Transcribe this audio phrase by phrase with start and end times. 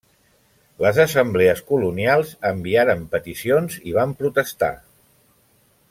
[0.85, 4.73] Les assemblees colonials enviaren peticions i van protestar.